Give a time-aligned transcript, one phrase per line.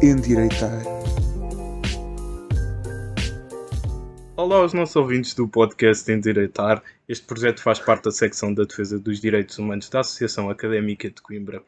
[0.00, 0.80] Endireitar.
[4.36, 6.80] Olá aos nossos ouvintes do podcast Endireitar.
[7.08, 11.20] Este projeto faz parte da secção da defesa dos direitos humanos da Associação Académica de
[11.20, 11.64] Coimbra.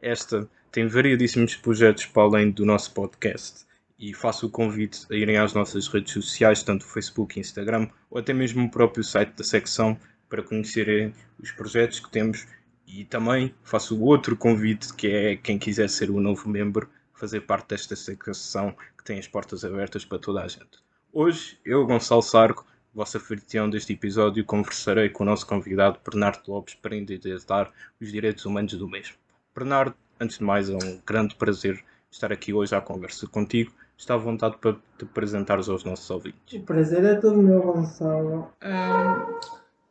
[0.00, 3.66] Esta tem variadíssimos projetos para além do nosso podcast
[3.98, 8.18] e faço o convite a irem às nossas redes sociais, tanto Facebook e Instagram, ou
[8.18, 9.98] até mesmo o próprio site da secção,
[10.30, 12.46] para conhecerem os projetos que temos
[12.86, 16.88] e também faço outro convite que é quem quiser ser o novo membro,
[17.20, 20.78] fazer parte desta secção que tem as portas abertas para toda a gente.
[21.12, 26.74] Hoje, eu, Gonçalo Sarco, vosso anfitrião deste episódio, conversarei com o nosso convidado Bernardo Lopes
[26.74, 27.70] para identificar
[28.00, 29.16] os direitos humanos do mesmo.
[29.54, 34.14] Bernardo, antes de mais, é um grande prazer estar aqui hoje à conversa contigo está
[34.14, 36.54] à vontade para te apresentares aos nossos ouvintes.
[36.54, 38.50] O prazer é todo meu, Gonçalo.
[38.60, 39.26] Ah,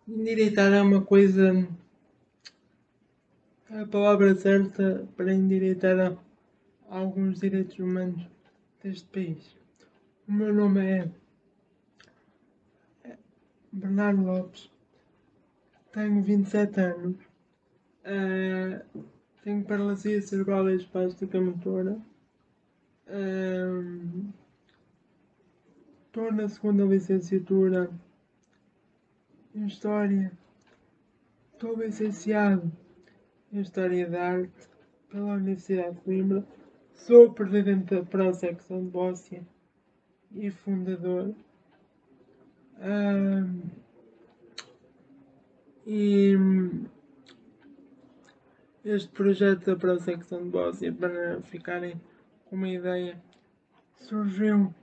[0.07, 1.67] endireitar é uma coisa.
[3.69, 6.17] A palavra certa para endireitar
[6.89, 8.27] alguns direitos humanos
[8.83, 9.55] deste país.
[10.27, 11.09] O meu nome é
[13.71, 14.69] Bernardo Lopes,
[15.91, 17.15] tenho 27 anos,
[18.05, 19.03] uh,
[19.43, 21.99] tenho paralisia cerebral e espástica motora
[26.05, 27.89] Estou na segunda licenciatura
[29.55, 30.31] em História.
[31.53, 32.71] Estou licenciado
[33.51, 34.69] em História da Arte
[35.09, 36.45] pela Universidade de Coimbra.
[37.05, 39.41] Sou presidente da Prosecção de Bóssia
[40.31, 41.33] e fundador.
[42.79, 43.61] Um,
[45.87, 46.35] e
[48.83, 51.99] este projeto da Prosecção de Bóssia para ficarem
[52.51, 53.19] uma ideia
[54.01, 54.73] surgiu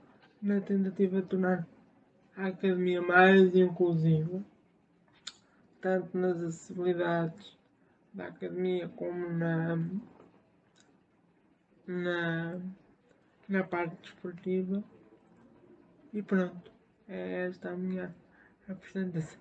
[0.41, 1.67] na tentativa de tornar
[2.35, 4.43] a academia mais inclusiva,
[5.79, 7.55] tanto nas acessibilidades
[8.13, 9.77] da academia como na,
[11.87, 12.59] na,
[13.47, 14.83] na parte desportiva.
[16.13, 16.71] E pronto,
[17.07, 18.13] é esta a minha
[18.67, 19.39] apresentação.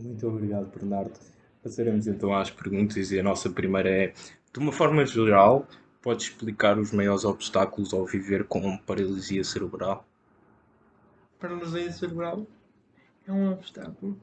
[0.00, 1.18] Muito obrigado, Bernardo.
[1.62, 4.12] Passaremos então às perguntas e a nossa primeira é,
[4.52, 5.66] de uma forma geral,
[6.02, 10.08] Pode explicar os maiores obstáculos ao viver com paralisia cerebral?
[11.38, 12.46] Paralisia cerebral
[13.26, 14.18] é um obstáculo?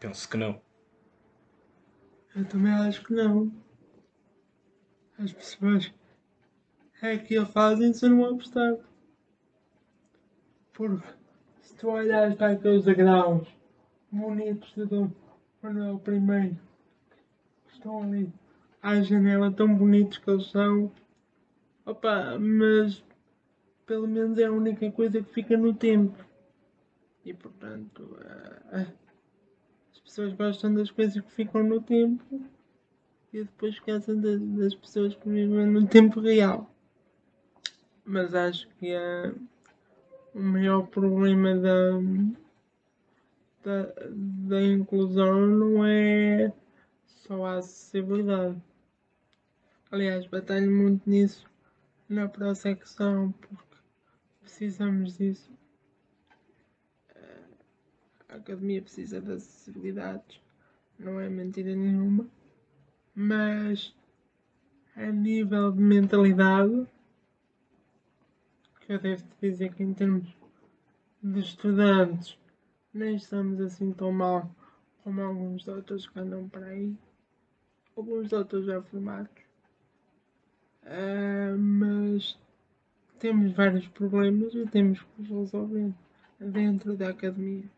[0.00, 0.60] Penso que não.
[2.34, 3.52] Eu também acho que não.
[5.18, 5.92] As pessoas
[7.02, 8.84] é que a fazem ser um obstáculo.
[10.72, 11.08] Porque
[11.60, 13.48] se tu olhares para aqueles degraus
[14.12, 15.10] bonitos de Dom
[15.60, 16.56] Manuel I
[17.72, 18.32] estão ali
[18.80, 20.92] à janela, tão bonitos que eles são.
[21.84, 23.04] Opa, mas
[23.86, 26.24] pelo menos é a única coisa que fica no tempo.
[27.24, 28.86] E portanto, uh,
[29.90, 32.40] as pessoas gostam das coisas que ficam no tempo
[33.32, 36.72] e depois esquecem das, das pessoas que vivem no tempo real.
[38.04, 39.34] Mas acho que é
[40.34, 41.90] o maior problema da,
[43.62, 46.52] da, da inclusão não é
[47.06, 48.56] só a acessibilidade.
[49.90, 51.46] Aliás, batalho muito nisso
[52.08, 53.76] na prosecção porque
[54.40, 55.50] precisamos disso.
[58.28, 60.40] A academia precisa de acessibilidades,
[60.98, 62.28] não é mentira nenhuma,
[63.20, 63.92] mas
[64.94, 66.86] a nível de mentalidade,
[68.80, 70.28] que eu devo dizer que em termos
[71.20, 72.38] de estudantes
[72.94, 74.48] nem estamos assim tão mal
[75.02, 76.96] como alguns outros que andam por aí
[77.96, 79.32] alguns outros já formados.
[80.84, 82.38] Uh, mas
[83.18, 85.92] temos vários problemas e temos que os resolver
[86.38, 87.68] dentro da academia.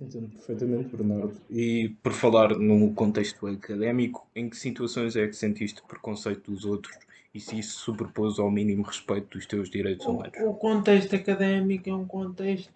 [0.00, 1.36] Entendo perfeitamente, Bernardo.
[1.50, 6.96] E por falar no contexto académico, em que situações é que sentiste preconceito dos outros
[7.34, 10.32] e se isso sobrepôs ao mínimo respeito dos teus direitos humanos?
[10.38, 12.72] O, o contexto académico é um contexto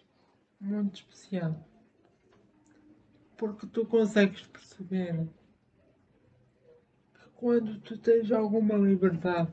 [0.60, 1.56] muito especial.
[3.38, 5.26] Porque tu consegues perceber
[7.36, 9.50] quando tu tens alguma liberdade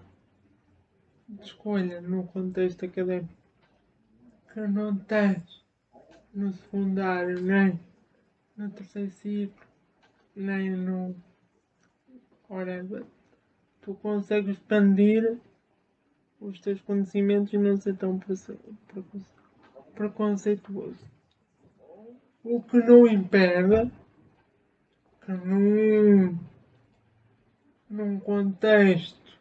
[1.27, 3.33] de escolha no contexto académico
[4.53, 5.60] que não tens
[6.33, 7.79] no secundário, nem
[8.55, 9.67] no terceiro ciclo,
[10.35, 11.15] nem no
[12.49, 13.05] whatever,
[13.81, 15.37] tu consegues expandir
[16.39, 18.19] os teus conhecimentos e não ser tão
[19.93, 21.05] preconceituoso.
[22.43, 23.91] O que não impede
[25.23, 26.37] que num
[27.91, 29.37] num contexto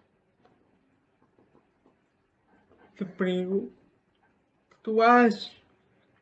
[2.99, 3.73] de perigo
[4.71, 5.60] que tu achas que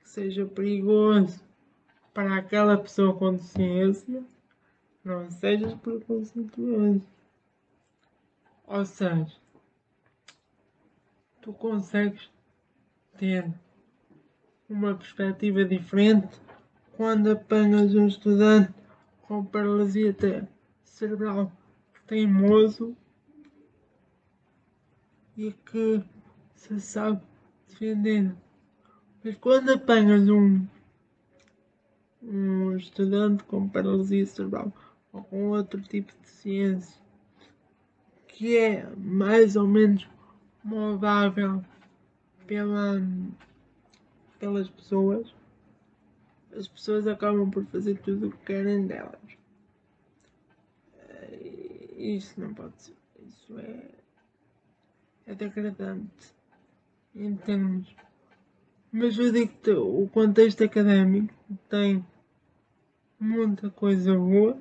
[0.09, 1.41] seja perigoso
[2.15, 4.25] para aquela pessoa com deficiência,
[5.05, 7.03] não sejas preconceituoso.
[8.67, 9.37] Ou seja,
[11.43, 12.31] tu consegues
[13.19, 13.53] ter
[14.69, 16.41] uma perspectiva diferente
[16.97, 18.75] quando apanhas um estudante
[19.23, 20.49] com paralisia
[20.85, 21.53] cerebral
[22.07, 22.97] teimoso
[25.37, 26.03] e que
[26.55, 27.23] se sabe
[27.69, 28.35] defender.
[29.23, 30.67] Mas quando apanhas um,
[32.23, 34.73] um estudante com paralisia cerebral
[35.13, 36.99] ou com outro tipo de ciência
[38.39, 40.09] que é mais ou menos
[40.63, 41.65] moldável
[42.47, 43.03] pela,
[44.39, 45.35] pelas pessoas,
[46.57, 49.21] as pessoas acabam por fazer tudo o que querem delas.
[51.01, 52.97] Eh, isso não pode ser.
[53.27, 53.91] Isso é,
[55.27, 56.33] é degradante
[57.17, 57.93] em termos.
[58.91, 61.35] Mas eu digo que o contexto académico
[61.69, 62.05] tem
[63.21, 64.59] muita coisa boa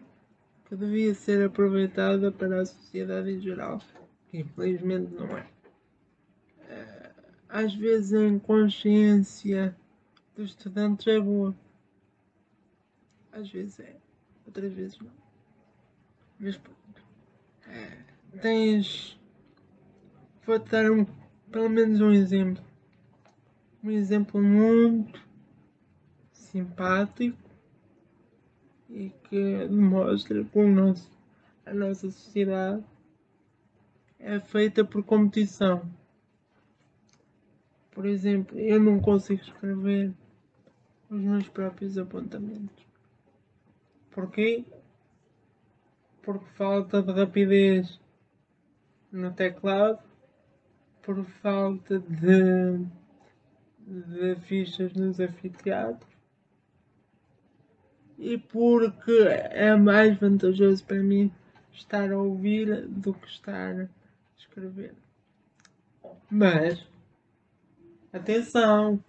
[0.66, 3.82] que devia ser aproveitada para a sociedade em geral,
[4.28, 5.48] que infelizmente não é.
[6.68, 7.12] Eh,
[7.48, 9.74] às vezes a inconsciência
[10.36, 11.56] dos estudantes é boa.
[13.32, 13.96] Às vezes é,
[14.46, 15.12] outras vezes não.
[16.38, 16.78] Mas pronto.
[17.68, 17.98] É,
[18.42, 19.18] tens.
[20.46, 21.06] Vou-te dar um,
[21.50, 22.67] pelo menos um exemplo.
[23.88, 25.26] Um exemplo muito
[26.34, 27.38] simpático
[28.90, 31.10] e que demonstra que o nosso,
[31.66, 32.84] a nossa sociedade
[34.20, 35.90] é feita por competição.
[37.92, 40.14] Por exemplo, eu não consigo escrever
[41.10, 42.86] os meus próprios apontamentos.
[44.12, 44.66] Porquê?
[46.22, 48.02] Por falta de rapidez
[49.14, 50.04] no teclado,
[51.02, 52.86] por falta de,
[53.88, 56.18] de fichas nos anfiteatros
[58.18, 59.12] e porque
[59.52, 61.32] é mais vantajoso para mim
[61.72, 63.88] estar a ouvir do que estar a
[64.38, 64.94] escrever.
[66.30, 66.86] Mas,
[68.12, 69.02] atenção!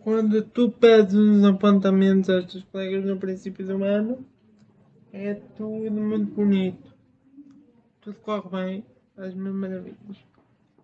[0.00, 4.24] Quando tu pedes uns apontamentos aos teus colegas no princípio do ano,
[5.12, 6.94] é tudo muito bonito.
[8.00, 10.27] Tudo corre bem, faz mil maravilhas.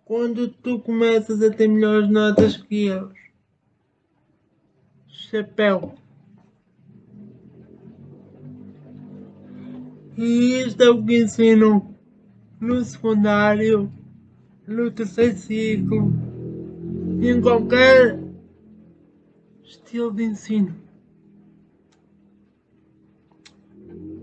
[0.05, 3.17] Quando tu começas a ter melhores notas que eles,
[5.07, 5.95] chapéu.
[10.15, 11.95] E isto é o que ensino
[12.59, 13.91] no secundário,
[14.67, 16.13] no terceiro ciclo
[17.19, 18.19] em qualquer
[19.63, 20.75] estilo de ensino.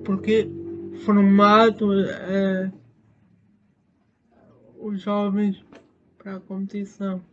[0.05, 0.49] Porque
[1.05, 2.73] formato uh,
[4.79, 5.65] os jovens
[6.23, 7.25] para a competição.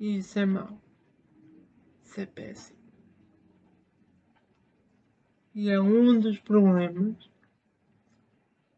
[0.00, 0.80] E isso é mau.
[2.02, 2.78] Isso é péssimo.
[5.54, 7.30] E é um dos problemas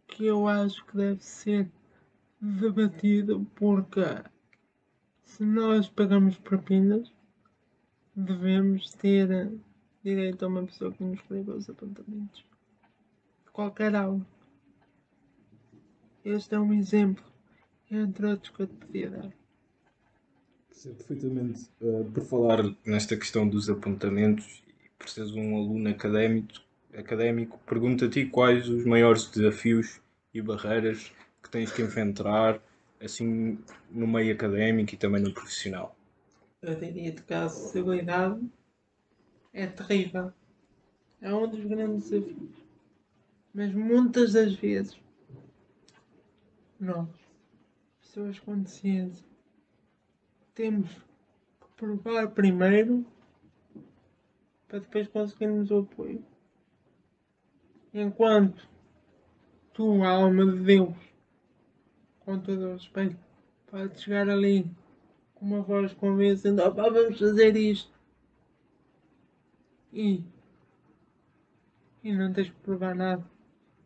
[0.08, 1.70] que eu acho que deve ser
[2.40, 4.02] debatido porque
[5.22, 7.12] se nós pagamos propinas
[8.14, 9.52] devemos ter
[10.02, 12.44] direito a uma pessoa que nos escreva os apontamentos
[13.56, 14.20] qualquer aula.
[16.22, 17.24] Este é um exemplo,
[17.90, 19.32] entre outros que eu te podia dar.
[20.82, 21.68] Perfeitamente.
[21.80, 26.60] Uh, por falar nesta questão dos apontamentos, e por seres um aluno académico,
[26.94, 30.00] académico pergunto a ti quais os maiores desafios
[30.32, 31.12] e barreiras
[31.42, 32.60] que tens que enfrentar,
[33.00, 33.58] assim,
[33.90, 35.96] no meio académico e também no profissional.
[36.62, 38.40] Eu diria que a acessibilidade
[39.52, 40.32] é terrível.
[41.20, 42.50] É um dos grandes desafios.
[43.54, 44.98] Mas muitas das vezes,
[46.78, 47.08] nós,
[48.16, 49.26] pessoas com deficiência,
[50.54, 53.04] temos que provar primeiro
[54.66, 56.24] para depois conseguirmos o apoio.
[57.92, 58.66] Enquanto
[59.74, 60.96] tu, alma de Deus,
[62.20, 63.18] com todo o respeito,
[63.66, 64.64] pode chegar ali
[65.34, 67.92] com uma voz convencendo, opá, vamos fazer isto.
[69.92, 70.24] E,
[72.02, 73.24] e não tens que provar nada.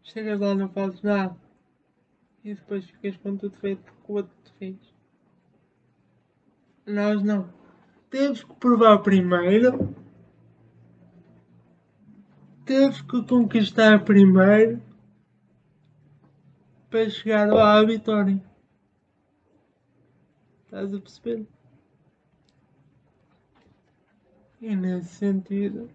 [0.04, 1.36] Chegas lá, não fazes nada.
[2.42, 4.76] E depois ficas com tudo feito com o outro fez.
[6.86, 7.52] Nós não.
[8.08, 9.94] Temos que provar primeiro.
[12.64, 14.82] Temos que conquistar primeiro
[16.88, 18.42] para chegar lá à vitória.
[20.64, 21.46] Estás a perceber?
[24.60, 25.90] E nesse sentido,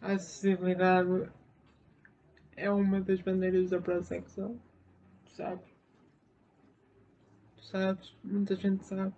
[0.00, 1.28] a acessibilidade
[2.56, 4.56] é uma das bandeiras da prosexual.
[5.36, 5.73] Sabes?
[7.74, 8.14] Sabes?
[8.22, 9.12] Muita gente sabe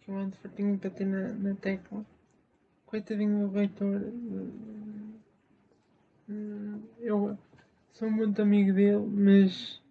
[0.00, 2.06] que eu ando fartinho para ter na, na tecla.
[2.86, 4.00] Coitadinho do reitor.
[7.00, 7.36] Eu
[7.92, 9.82] sou muito amigo dele, mas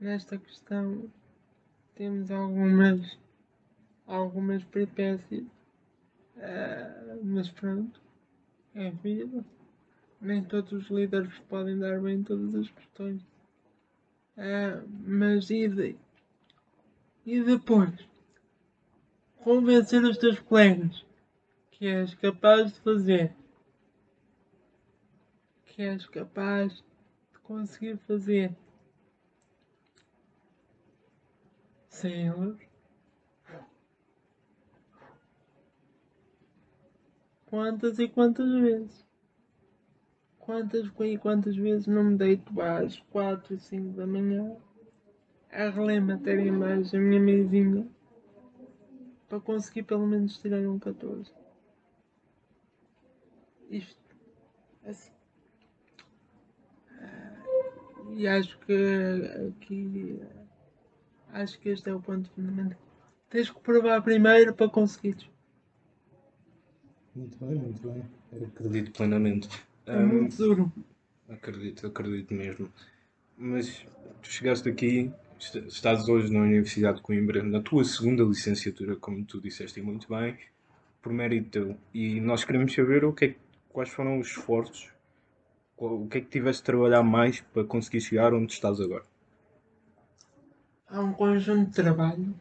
[0.00, 1.10] nesta questão
[1.94, 3.18] temos algumas
[4.06, 5.44] algumas peripécias.
[6.38, 8.00] Uh, mas pronto,
[8.74, 9.44] é vida.
[10.22, 13.20] Nem todos os líderes podem dar bem em todas as questões.
[14.38, 15.68] Uh, mas e,
[17.24, 17.94] e depois?
[19.38, 21.04] Convencer os teus colegas
[21.70, 23.34] que és capaz de fazer.
[25.66, 28.56] Que és capaz de conseguir fazer.
[31.88, 32.60] Sem eles.
[37.46, 39.04] Quantas e quantas vezes?
[40.38, 44.56] Quantas e quantas vezes não me deito às 4 e 5 da manhã
[45.52, 47.86] a reler matéria mais a minha mesinha
[49.28, 51.30] para conseguir pelo menos tirar um 14.
[53.70, 54.00] Isto
[54.84, 55.12] assim.
[56.90, 60.20] Uh, e acho que aqui
[61.28, 62.78] acho que este é o ponto fundamental.
[63.30, 65.26] Tens que provar primeiro para conseguires.
[67.14, 68.02] Muito bem, muito bem.
[68.46, 69.48] acredito plenamente.
[69.86, 70.72] É muito duro.
[71.28, 72.70] Acredito, acredito mesmo.
[73.36, 73.86] Mas
[74.22, 75.12] tu chegaste aqui,
[75.66, 80.38] estás hoje na Universidade de Coimbra, na tua segunda licenciatura, como tu disseste muito bem,
[81.00, 81.76] por mérito teu.
[81.92, 83.34] E nós queremos saber o que é,
[83.68, 84.90] quais foram os esforços,
[85.76, 89.04] o que é que tiveste de trabalhar mais para conseguir chegar onde estás agora.
[90.86, 92.34] Há um conjunto de trabalho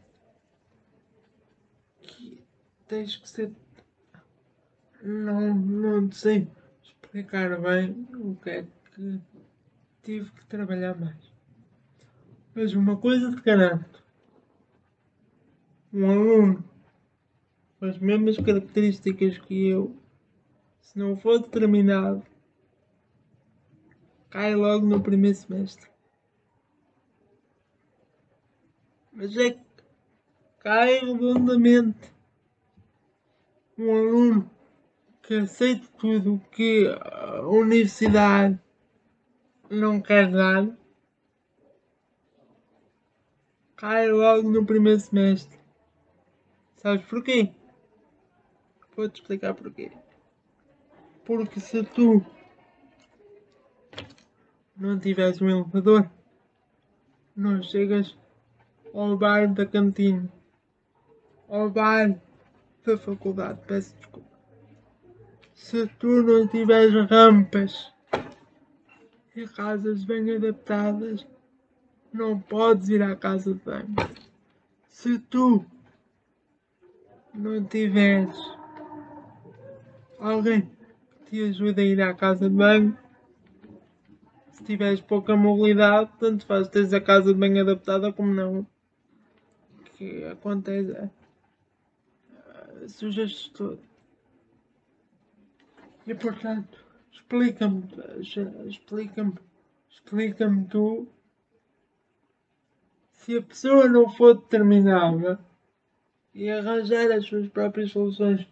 [2.04, 2.44] que
[2.88, 3.52] tens que ser
[5.02, 6.48] não, não sei
[6.84, 9.20] explicar bem o que é que
[10.04, 11.31] tive que trabalhar mais.
[12.54, 14.04] Mas uma coisa te garanto:
[15.94, 16.64] um aluno
[17.80, 19.96] com as mesmas características que eu,
[20.82, 22.22] se não for determinado,
[24.30, 25.90] cai logo no primeiro semestre.
[29.14, 29.62] Mas é que
[30.60, 32.14] cai redondamente.
[33.78, 34.52] Um aluno
[35.24, 38.60] que aceito tudo o que a universidade
[39.70, 40.68] não quer dar,
[43.82, 45.60] cai logo no primeiro semestre.
[46.78, 47.52] Sabes porquê?
[48.96, 49.92] Vou-te explicar porquê.
[51.26, 52.24] Porque se tu
[54.78, 56.08] não tiveres um elevador,
[57.36, 58.16] não chegas
[58.94, 60.32] ao bar da cantina,
[61.50, 62.22] ao bar
[62.86, 64.38] da faculdade, peço desculpa.
[65.56, 67.92] Se tu não tiveres rampas
[69.36, 71.26] e casas bem adaptadas,
[72.14, 73.96] não podes ir à casa de banho.
[74.90, 75.66] Se tu
[77.34, 78.36] não tiveres
[80.20, 80.70] alguém
[81.26, 82.98] que te ajude a ir à casa de banho,
[84.52, 88.68] se tiveres pouca mobilidade, tanto faz teres a casa de banho adaptada como não.
[89.96, 91.10] Que acontece é
[92.88, 93.80] sujas todo.
[96.06, 97.84] E portanto, explica-me,
[98.68, 99.34] explica-me,
[99.90, 101.08] explica-me tu
[103.22, 105.40] se a pessoa não for determinada
[106.34, 108.48] e arranjar as suas próprias soluções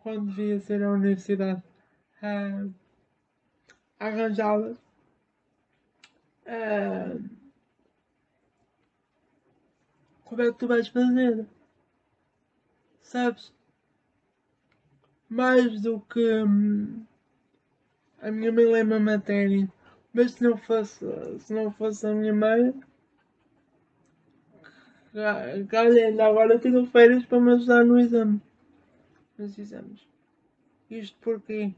[0.00, 1.62] quando devia ser a universidade
[2.22, 2.66] a,
[3.98, 4.78] arranjá-las.
[10.24, 11.46] como é que tu vais fazer?
[13.00, 13.52] Sabes?
[15.34, 17.04] mais do que hum,
[18.20, 19.68] a minha mãe lê uma matéria,
[20.12, 21.04] mas se não fosse,
[21.40, 22.72] se não fosse a minha mãe,
[25.14, 28.40] ainda agora tenho férias para me ajudar no exame.
[29.38, 30.06] Nos exames.
[30.90, 31.72] Isto porquê?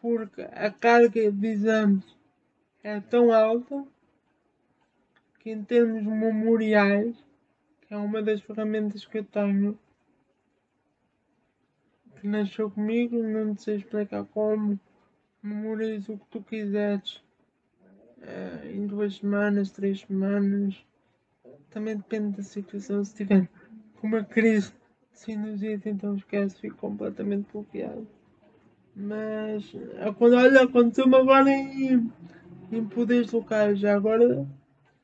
[0.00, 2.04] Porque a carga de exames
[2.82, 3.84] é tão alta
[5.40, 7.16] que em termos memoriais,
[7.82, 9.78] que é uma das ferramentas que eu tenho,
[12.20, 14.78] que nasceu comigo, não sei explicar como.
[15.42, 17.16] Memoriza o que tu quiseres.
[18.18, 20.80] Uh, em duas semanas, três semanas.
[21.72, 23.04] Também depende da situação.
[23.04, 23.48] Se tiver
[24.02, 24.72] uma crise
[25.12, 28.06] de sinusite, então esquece, fico completamente bloqueado.
[28.94, 29.72] Mas
[30.18, 32.12] quando olha, aconteceu-me agora em,
[32.70, 33.78] em poderes locais.
[33.78, 34.46] Já agora,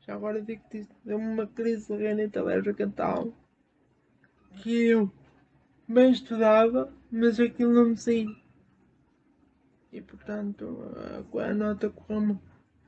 [0.00, 0.94] já agora digo-te isto.
[1.04, 3.32] Deu-me uma crise de renite alérgica tal
[4.62, 5.10] que eu
[5.86, 8.28] bem estudava mas aquilo não me saía.
[9.92, 10.78] E portanto
[11.38, 12.38] a, nota correu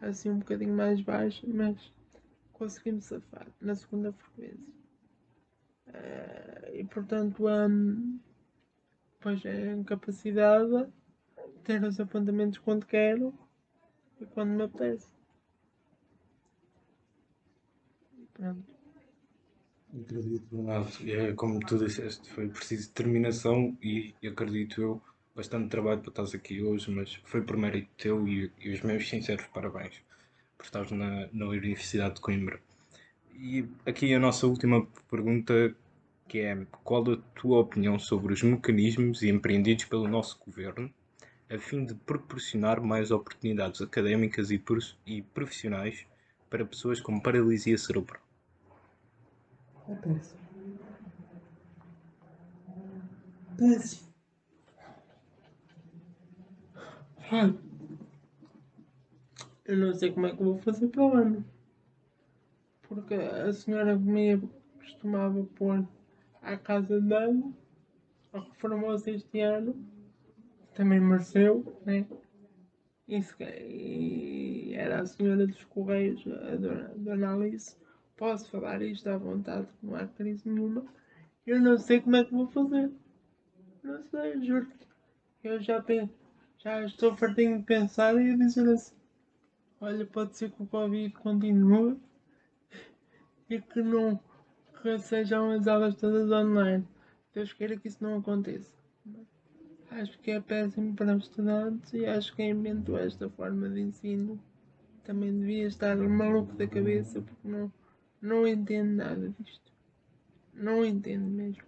[0.00, 1.76] assim um bocadinho mais baixa, mas
[2.60, 4.74] consegui-me safar na segunda frequência.
[5.88, 8.20] Uh, e portanto, um,
[9.18, 10.86] pois é incapacidade
[11.64, 13.32] ter os apontamentos quando quero
[14.20, 15.10] e quando me apetece.
[18.34, 18.62] Pronto.
[19.98, 25.02] Acredito, Bernardo, é, como tu disseste, foi preciso determinação e acredito eu
[25.34, 29.08] bastante trabalho para estás aqui hoje, mas foi por mérito teu e, e os meus
[29.08, 30.02] sinceros parabéns
[30.60, 32.60] por estar na, na Universidade de Coimbra.
[33.34, 35.74] E aqui a nossa última pergunta,
[36.28, 40.92] que é qual a tua opinião sobre os mecanismos empreendidos pelo nosso governo
[41.48, 44.62] a fim de proporcionar mais oportunidades académicas e,
[45.06, 46.06] e profissionais
[46.48, 48.22] para pessoas com paralisia cerebral?
[50.02, 50.40] Péssimo.
[53.56, 54.10] Péssimo.
[59.64, 61.44] Eu não sei como é que vou fazer para o ano.
[62.82, 64.40] Porque a senhora me
[64.78, 65.86] costumava pôr
[66.42, 67.56] à casa de banho.
[68.32, 69.76] Reformou-se este ano.
[70.74, 72.06] Também mereceu, né?
[73.06, 77.76] Isso, e era a senhora dos Correios, a dona, a dona Alice.
[78.16, 80.86] Posso falar isto à vontade, não há crise nenhuma.
[81.44, 82.90] Eu não sei como é que vou fazer.
[83.82, 84.68] Não sei, juro.
[85.42, 85.84] Eu já,
[86.58, 88.94] já estou fartinho de pensar e dizer assim:
[89.80, 91.98] olha, pode ser que o Covid continue
[93.48, 94.20] e que não
[94.82, 96.86] que sejam as aulas todas online.
[97.34, 98.74] Deus queira que isso não aconteça.
[99.90, 103.80] Acho que é péssimo para os estudantes e acho que quem inventou esta forma de
[103.80, 104.40] ensino
[105.04, 107.72] também devia estar maluco da cabeça porque não
[108.22, 109.72] não entendo nada disto.
[110.52, 111.62] Não entendo mesmo.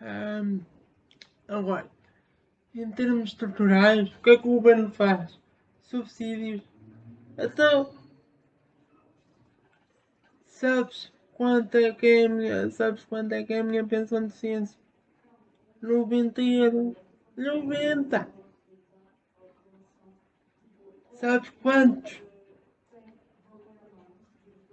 [0.00, 0.60] Um,
[1.46, 1.90] agora,
[2.74, 5.38] em termos estruturais, o que é que o governo faz?
[5.82, 6.62] Subsídios.
[7.38, 7.90] Então,
[10.46, 14.26] sabes quanto é que é a minha, sabes quanto é que é a minha pensão
[14.26, 14.78] de ciência?
[15.82, 16.96] 90 euros.
[17.36, 18.26] 90!
[21.12, 22.22] Sabes quantos?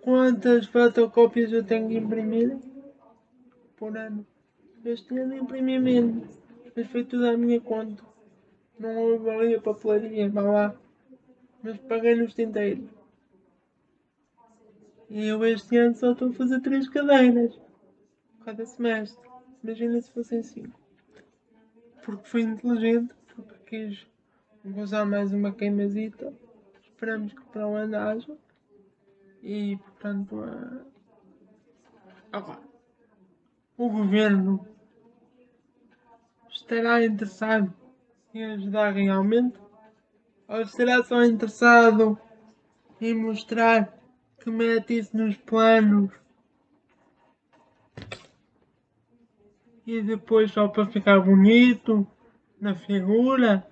[0.02, 2.58] Quantas fotocópias eu tenho que imprimir
[3.76, 4.26] por ano?
[4.86, 6.28] Este ano imprimi menos,
[6.76, 8.04] mas foi tudo à minha conta.
[8.80, 10.83] Não houve ali a papelaria, vá lá.
[11.64, 12.90] Mas paguei nos tinteiros.
[15.10, 17.58] E eu este ano só estou a fazer três cadeiras.
[18.44, 19.30] Cada semestre.
[19.64, 20.78] Imagina se fossem cinco.
[22.04, 24.08] Porque fui inteligente, porque quis
[24.76, 26.34] usar mais uma queimazita.
[26.84, 28.38] Esperamos que para o ano haja.
[29.42, 30.86] E, portanto, uh,
[32.32, 32.62] agora,
[33.78, 34.68] o governo
[36.50, 37.74] estará interessado
[38.34, 39.63] em ajudar realmente?
[40.48, 42.18] Ou estará só interessado
[43.00, 43.98] em mostrar
[44.40, 46.12] que mete isso nos planos
[49.86, 52.08] e depois só para ficar bonito
[52.60, 53.68] na figura?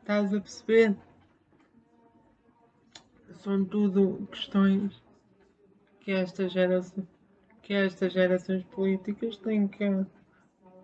[0.00, 0.96] Estás a perceber?
[3.44, 5.02] são tudo questões
[6.00, 7.06] que esta geração
[7.60, 9.84] que estas gerações políticas têm que,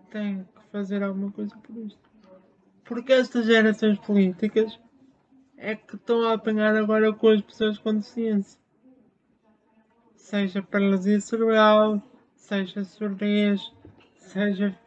[0.09, 2.10] têm que fazer alguma coisa por isto.
[2.91, 4.77] Porque estas gerações políticas
[5.55, 8.59] é que estão a apanhar agora com as pessoas com deficiência.
[10.17, 12.03] Seja paralisia cerebral,
[12.35, 13.61] seja surdez,
[14.17, 14.77] seja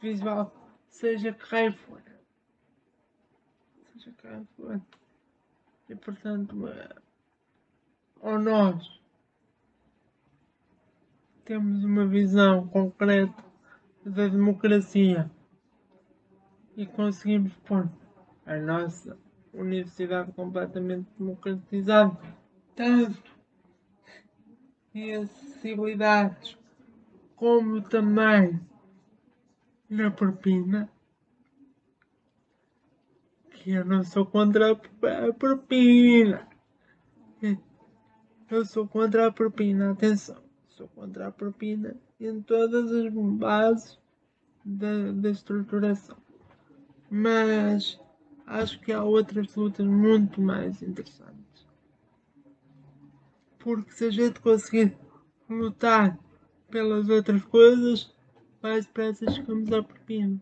[0.00, 0.50] visual,
[0.88, 2.02] seja que raio for.
[3.92, 4.80] Seja que raio for.
[5.90, 6.56] E portanto,
[8.22, 9.02] ou nós
[11.44, 13.44] temos uma visão concreta
[14.06, 15.30] da democracia
[16.80, 17.90] e conseguimos pôr
[18.46, 19.14] a nossa
[19.52, 22.18] universidade completamente democratizada,
[22.74, 23.22] tanto
[24.94, 26.56] em acessibilidades
[27.36, 28.58] como também
[29.90, 30.90] na propina,
[33.50, 36.48] que eu não sou contra a propina.
[38.50, 40.42] Eu sou contra a propina, atenção.
[40.70, 44.00] Sou contra a propina em todas as bases
[44.64, 46.19] da, da estruturação.
[47.10, 48.00] Mas
[48.46, 51.66] acho que há outras lutas muito mais interessantes.
[53.58, 54.96] Porque se a gente conseguir
[55.48, 56.16] lutar
[56.70, 58.14] pelas outras coisas,
[58.62, 60.40] mais depressa chegamos à propina.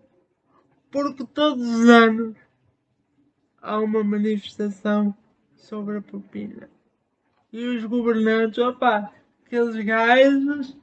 [0.91, 2.37] Porque todos os anos
[3.63, 5.17] há uma manifestação
[5.57, 6.71] sobre a propina.
[7.51, 9.11] E os governantes, opa,
[9.45, 10.77] aqueles gajos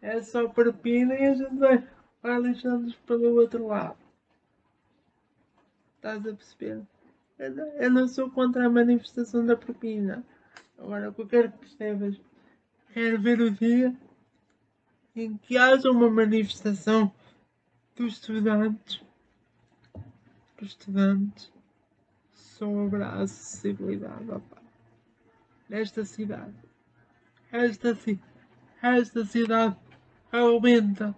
[0.00, 1.88] é só propina e a gente vai,
[2.22, 4.05] vai lixando-os pelo outro lado.
[6.06, 6.86] Estás a perceber?
[7.80, 10.24] Eu não sou contra a manifestação da propina.
[10.78, 12.20] Agora, o que eu quero que percebas,
[12.94, 13.92] quero ver o dia
[15.16, 17.12] em que haja uma manifestação
[17.96, 19.02] dos estudantes,
[20.56, 21.52] dos estudantes
[22.32, 24.30] sobre a acessibilidade.
[24.30, 24.62] Opa
[25.68, 26.54] nesta cidade.
[27.50, 28.20] esta, ci-
[28.80, 29.76] esta cidade
[30.30, 31.16] aumenta.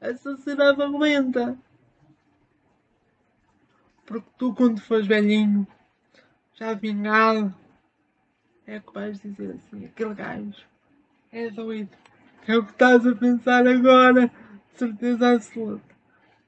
[0.00, 1.56] Esta cidade aumenta.
[4.10, 5.64] Porque tu, quando fores velhinho,
[6.54, 7.54] já vingado,
[8.66, 10.64] é que vais dizer assim: aquele gajo
[11.30, 11.96] é doido.
[12.48, 14.28] É o que estás a pensar agora,
[14.74, 15.94] certeza absoluta.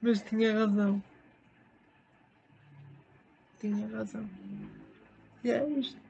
[0.00, 1.00] Mas tinha razão.
[3.60, 4.28] Tinha razão.
[5.44, 6.00] E é isto.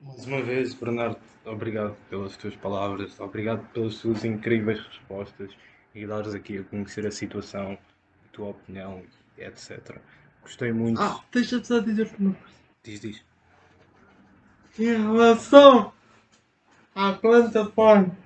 [0.00, 5.56] Mais uma vez, Bernardo, obrigado pelas tuas palavras, obrigado pelas tuas incríveis respostas
[5.94, 7.78] e dares aqui a conhecer a situação,
[8.36, 9.02] tua opinião,
[9.38, 9.98] etc.
[10.42, 11.00] Gostei muito.
[11.00, 12.54] Ah, deixa-me só dizer-te uma coisa.
[12.84, 13.24] Diz, diz.
[14.78, 15.92] Em relação
[16.94, 18.16] à plataforma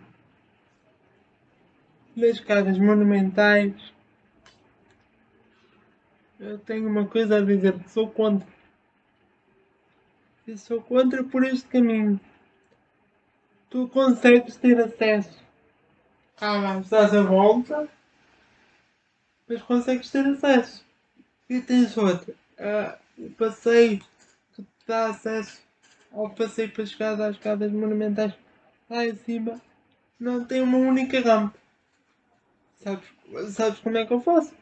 [2.17, 3.73] das casas monumentais,
[6.41, 8.47] eu tenho uma coisa a dizer sou contra.
[10.47, 12.19] E sou contra por este caminho.
[13.71, 15.41] Tu consegues ter acesso
[16.41, 17.89] à estás à volta,
[19.51, 20.87] mas consegues ter acesso.
[21.49, 22.33] E tens outra.
[22.57, 23.99] ah, o passeio
[24.53, 25.61] que te dá acesso
[26.13, 28.33] ao passeio para chegar às escadas monumentais
[28.89, 29.61] lá em cima
[30.19, 31.59] não tem uma única rampa.
[32.77, 33.09] Sabes,
[33.49, 34.55] sabes como é que eu faço?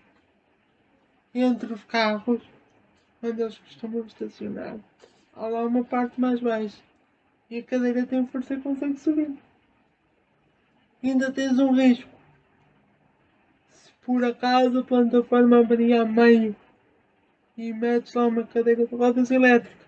[1.34, 2.42] Entre os carros
[3.22, 4.78] onde eles costumam estacionar,
[5.34, 6.80] há lá uma parte mais baixa
[7.50, 9.36] e a cadeira tem força e consegue subir.
[11.02, 12.17] E ainda tens um risco.
[14.08, 16.56] Por acaso a plataforma abrir a meio
[17.58, 19.84] e metes lá uma cadeira de rodas elétrica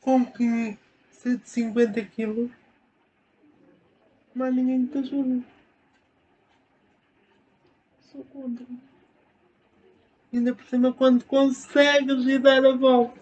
[0.00, 0.76] com que
[1.12, 2.50] 150 kg,
[4.34, 5.44] mas ninguém te ajuda.
[8.10, 8.66] Sou contra.
[10.32, 13.20] Ainda por cima quando consegues ir dar a volta.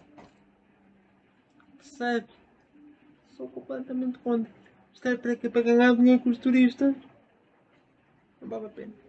[1.77, 2.35] Percebes?
[3.37, 4.51] Sou completamente contra.
[4.95, 5.51] Isto é para quê?
[5.51, 6.97] Para ganhar dinheiro com os turistas?
[8.41, 9.08] Não vale a pena.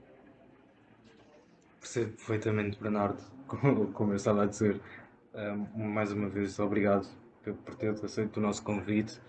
[1.91, 3.19] Percebo perfeitamente, Bernardo,
[3.93, 4.79] como, eu estava a dizer.
[5.33, 7.07] Ahm, mais uma vez, obrigado
[7.65, 9.19] por, teres aceito o nosso convite.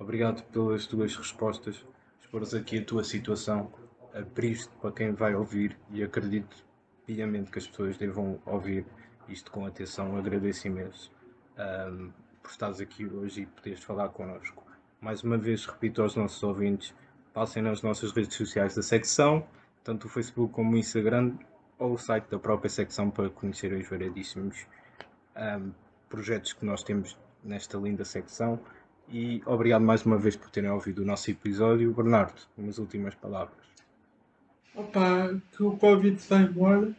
[0.00, 1.86] Obrigado pelas tuas respostas,
[2.20, 3.72] expores aqui a tua situação,
[4.12, 6.56] abriste para quem vai ouvir e acredito
[7.06, 8.84] piamente que as pessoas devam ouvir
[9.28, 10.16] isto com atenção.
[10.16, 11.12] Agradeço imenso
[11.56, 12.10] ahm,
[12.42, 14.64] por estares aqui hoje e poderes falar connosco.
[15.00, 16.92] Mais uma vez, repito aos nossos ouvintes,
[17.32, 19.46] passem nas nossas redes sociais da secção,
[19.84, 21.36] tanto o Facebook como o Instagram,
[21.78, 24.66] ou o site da própria secção para conhecerem os variedíssimos
[25.34, 25.70] ahm,
[26.08, 28.58] projetos que nós temos nesta linda secção.
[29.08, 31.92] E obrigado mais uma vez por terem ouvido o nosso episódio.
[31.94, 33.56] Bernardo, umas últimas palavras.
[34.74, 36.94] Opa, que o Covid vai embora.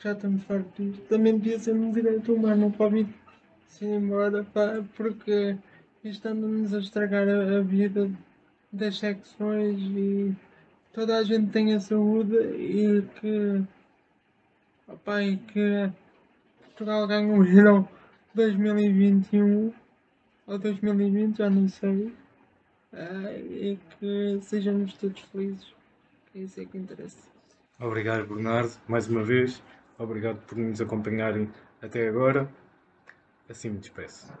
[0.00, 0.98] Já estamos fartos.
[1.08, 3.12] Também devia ser um direito humano o Covid
[3.68, 5.56] se ir embora, pá, porque
[6.04, 8.10] isto anda-nos a estragar a vida
[8.70, 10.34] das secções e
[10.92, 13.62] toda a gente tenha saúde e que,
[14.86, 15.90] opa, e que
[16.60, 17.88] Portugal ganhe o Euro
[18.34, 19.72] 2021
[20.46, 22.12] ou 2020, já não sei.
[22.92, 25.74] Ah, e que sejamos todos felizes.
[26.34, 27.28] É isso é que interessa.
[27.80, 29.62] Obrigado, Bernardo, mais uma vez.
[29.98, 31.50] Obrigado por nos acompanharem
[31.80, 32.48] até agora.
[33.48, 34.32] Assim me despeço.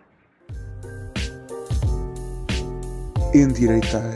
[3.34, 4.14] Endireitar